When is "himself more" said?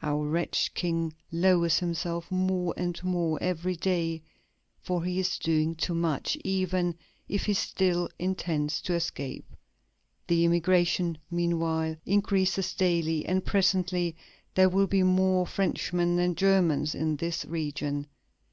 1.80-2.72